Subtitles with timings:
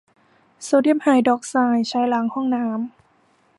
[0.63, 2.79] โซเดียมไฮดรอกไซด์ใช้ล้างห้องน้ำ